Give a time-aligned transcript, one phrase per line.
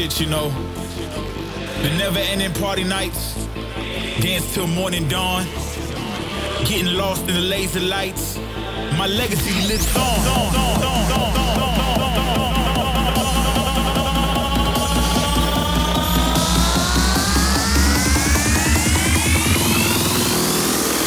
[0.00, 0.48] shit, you know.
[1.82, 3.34] The never ending party nights,
[4.20, 5.44] dance till morning dawn,
[6.64, 8.38] getting lost in the laser lights.
[8.96, 10.20] My legacy lives on.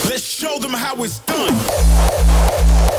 [0.09, 2.93] Let's show them how it's done.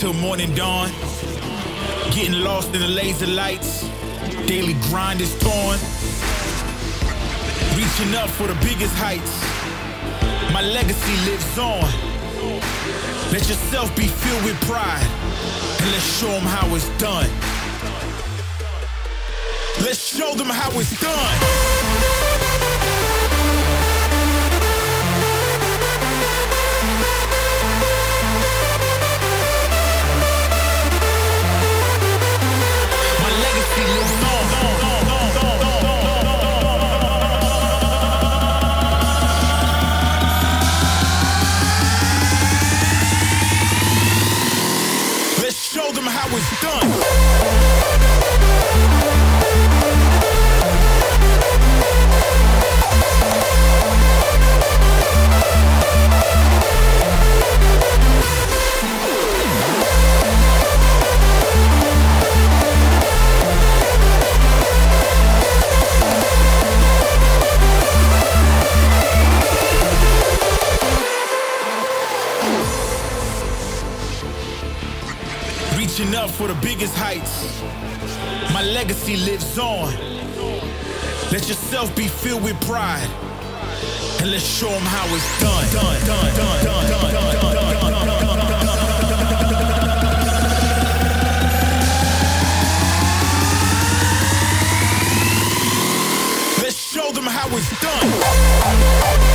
[0.00, 0.90] Till morning dawn,
[2.12, 3.88] getting lost in the laser lights,
[4.46, 5.78] daily grind is torn,
[7.76, 9.40] reaching up for the biggest heights.
[10.52, 11.88] My legacy lives on.
[13.32, 15.06] Let yourself be filled with pride,
[15.80, 17.30] and let's show them how it's done.
[19.82, 21.75] Let's show them how it's done.
[79.16, 79.94] Lives on.
[81.32, 83.08] Let yourself be filled with pride.
[84.20, 85.64] And let's show them how it's done.
[85.72, 88.76] Done, done, done, done, done, done, done, done, done,
[96.96, 99.25] show them how it's done.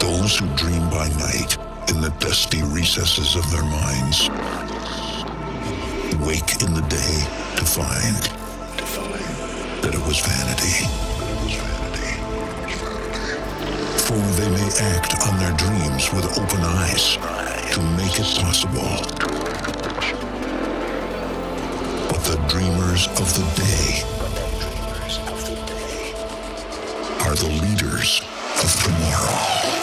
[0.00, 1.56] Those who dream by night
[1.88, 4.28] in the dusty recesses of their minds
[6.26, 7.14] wake in the day
[7.56, 8.16] to find
[9.82, 10.86] that it was vanity.
[14.06, 17.16] For they may act on their dreams with open eyes
[17.72, 18.98] to make it possible.
[22.08, 24.02] But the dreamers of the day
[27.24, 28.20] are the leaders
[28.62, 29.77] of tomorrow.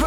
[0.00, 0.06] They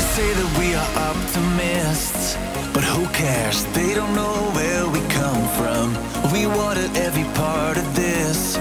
[0.00, 2.36] say that we are optimists,
[2.72, 3.64] but who cares?
[3.74, 5.96] They don't know where we come from.
[6.32, 8.56] We wanted every part of this,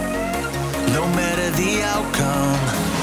[0.98, 3.03] no matter the outcome.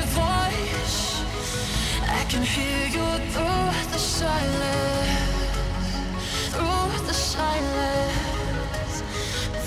[2.31, 5.49] can hear you through the silence,
[6.53, 9.03] through the silence,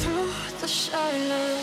[0.01, 1.54] through the silence.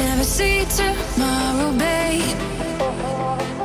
[0.00, 3.59] Never see tomorrow, babe.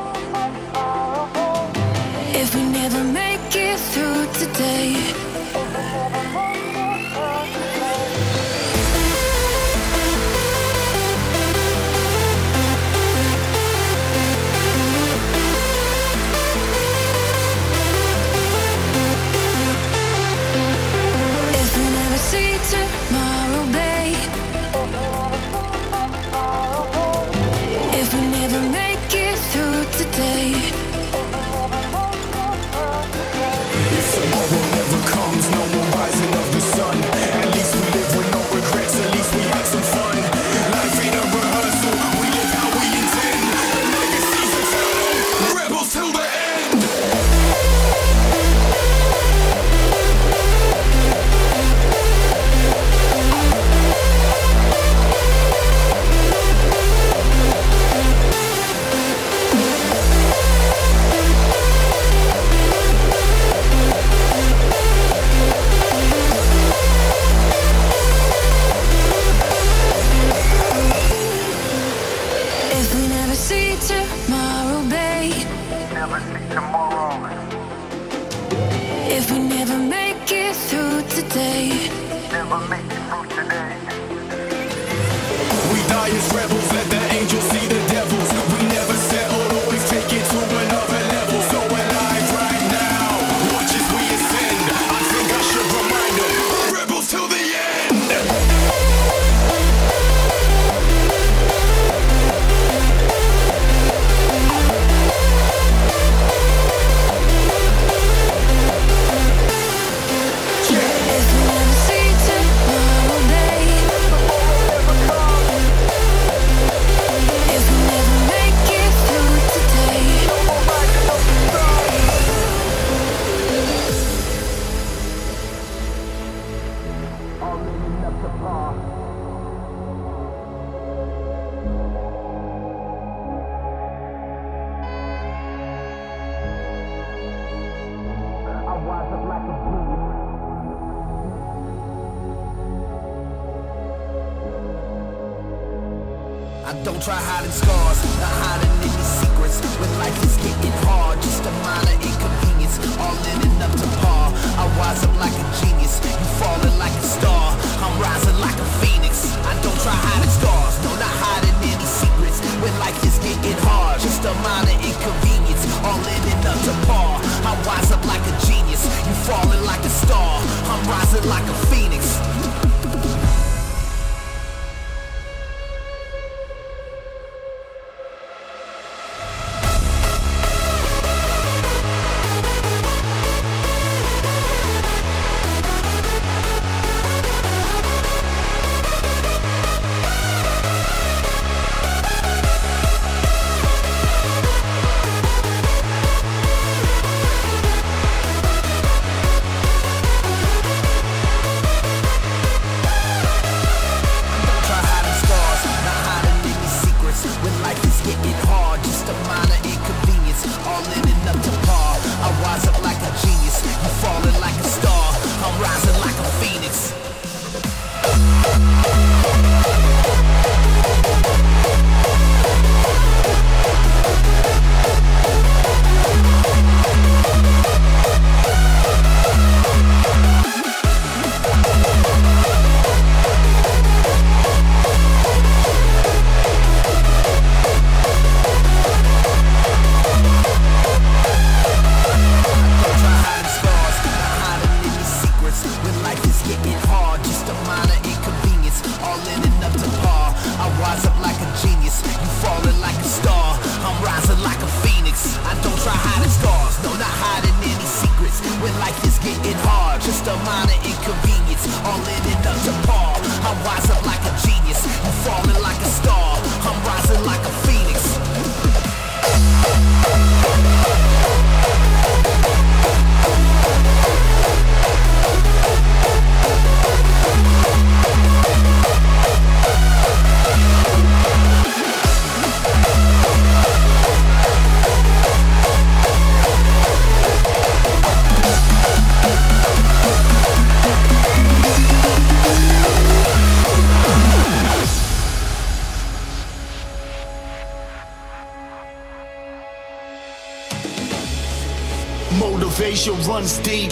[303.53, 303.91] deep.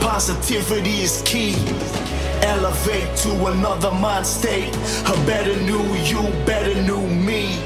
[0.00, 1.54] Positivity is key.
[2.42, 4.74] Elevate to another mind state.
[5.06, 7.56] A better new you, better new me.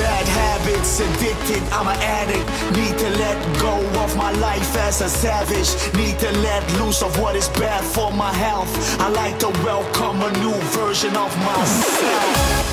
[0.00, 2.46] Bad habits, addicted, I'm an addict.
[2.74, 5.70] Need to let go of my life as a savage.
[5.94, 8.72] Need to let loose of what is bad for my health.
[8.98, 12.65] I like to welcome a new version of myself.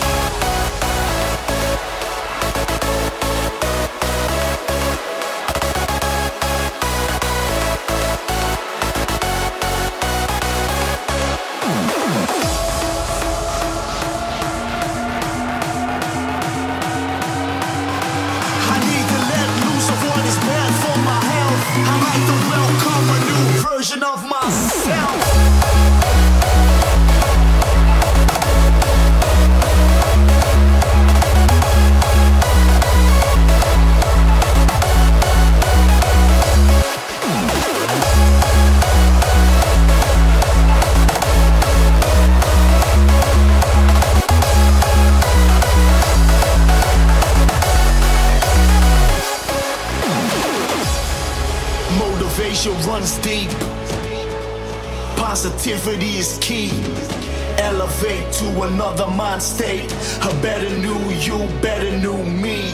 [55.64, 56.72] Activity is key.
[57.58, 59.90] Elevate to another mind state.
[60.22, 62.74] A better new you, better new me.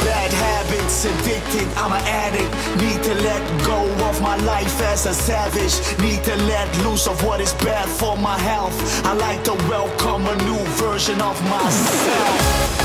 [0.00, 2.50] Bad habits, addicted, I'm an addict.
[2.80, 5.76] Need to let go of my life as a savage.
[6.00, 9.04] Need to let loose of what is bad for my health.
[9.04, 12.79] I like to welcome a new version of myself.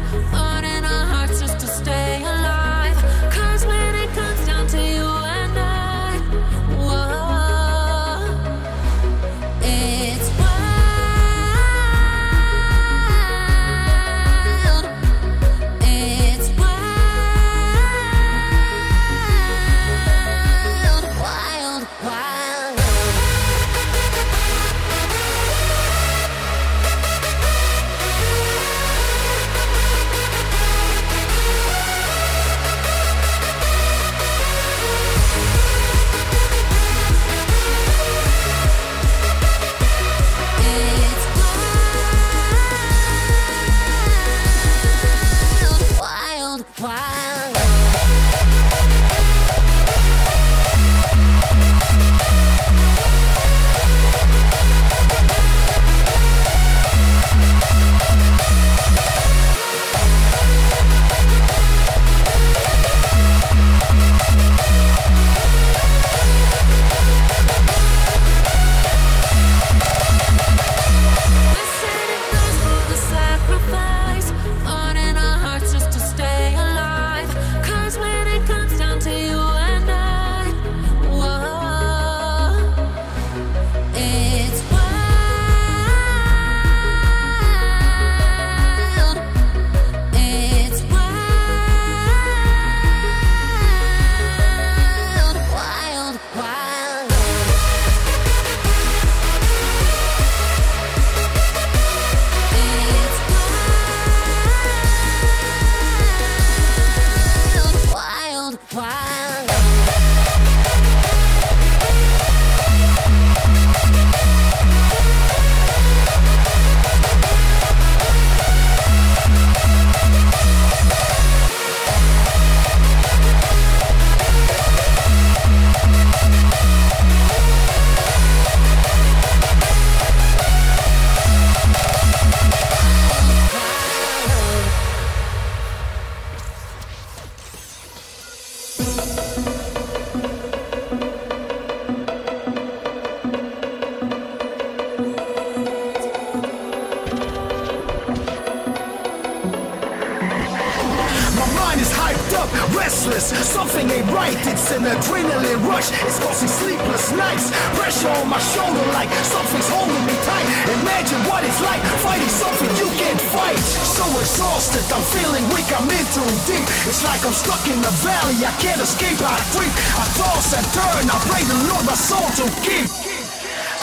[0.00, 0.43] those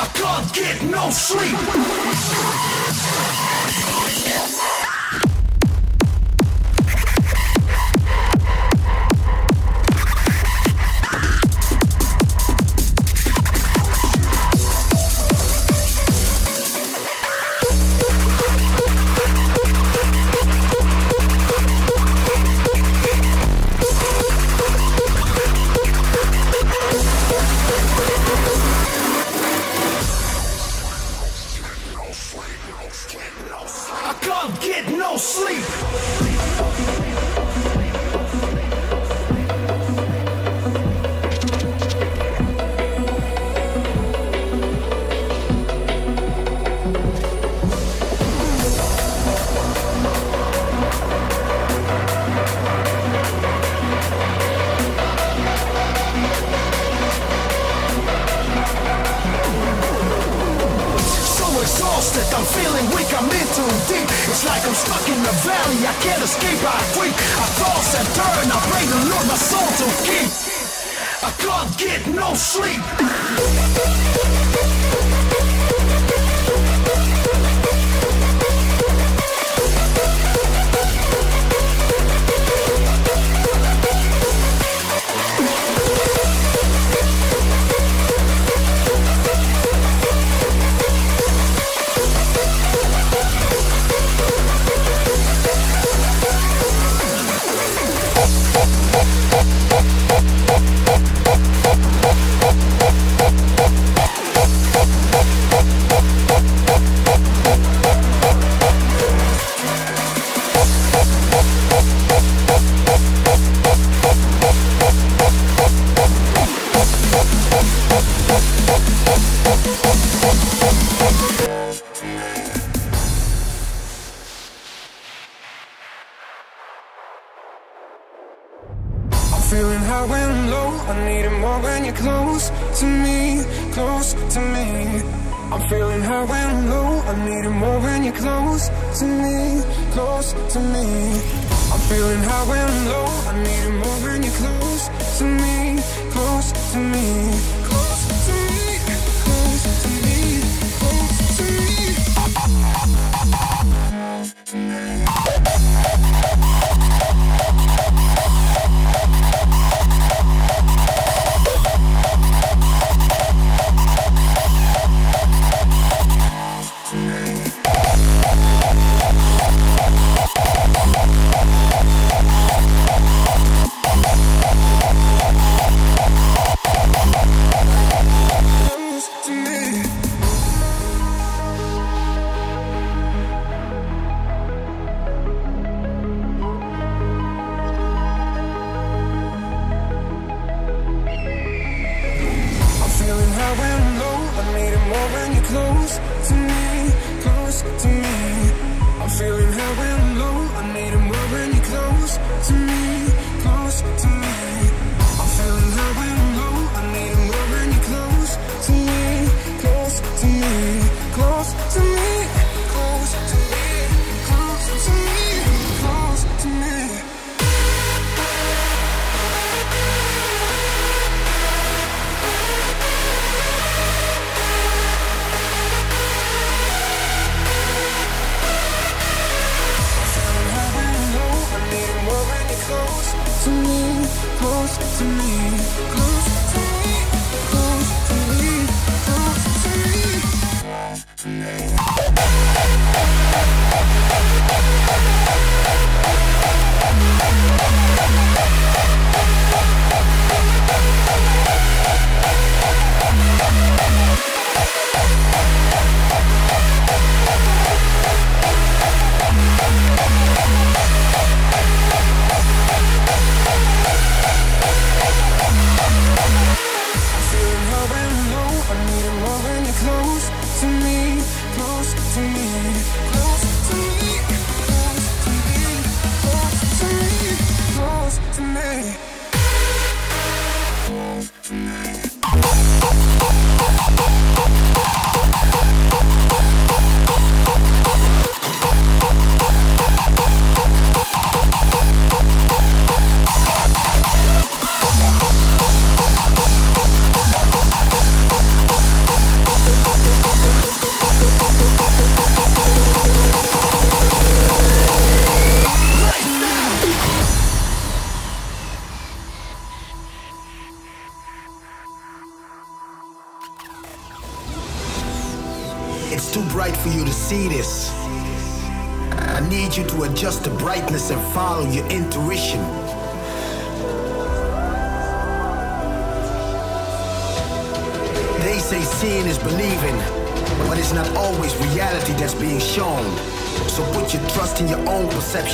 [0.04, 1.56] I can't get no sleep.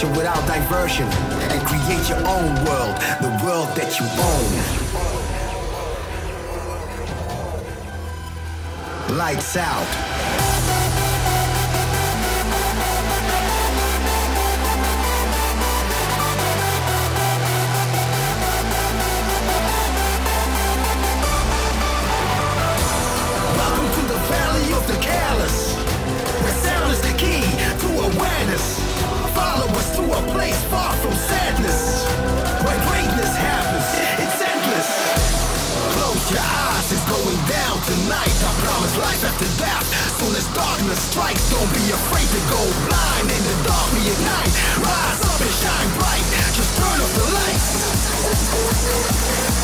[0.04, 4.06] without diversion and create your own world, the world that you
[9.10, 9.18] own.
[9.18, 10.37] Lights out.
[41.18, 41.50] strikes.
[41.50, 43.90] Don't be afraid to go blind in the dark.
[43.94, 44.54] We ignite,
[44.86, 46.22] rise up and shine bright.
[46.54, 49.57] Just turn off the lights.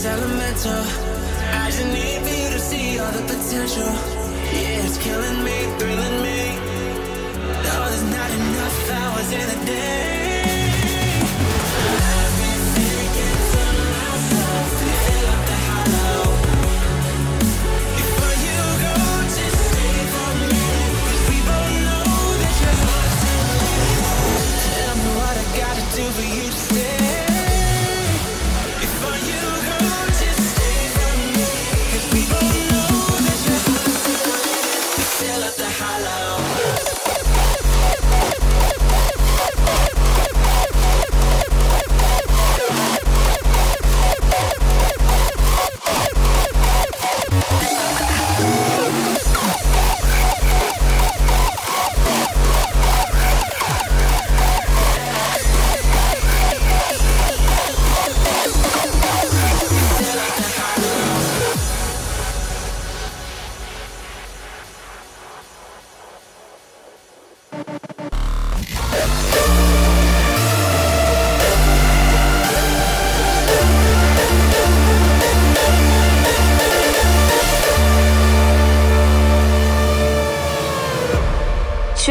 [0.00, 0.82] it's elemental.
[1.52, 3.84] I just need for you to see all the potential.
[3.84, 6.56] Yeah, it's killing me, thrilling me.
[7.64, 10.29] No, there's not enough hours in the day.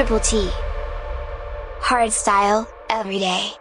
[0.09, 0.49] Triple T.
[1.81, 3.58] Hard style, every day.